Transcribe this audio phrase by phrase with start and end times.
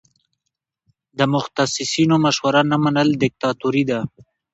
[1.17, 3.99] د متخصصینو مشوره نه منل دیکتاتوري ده.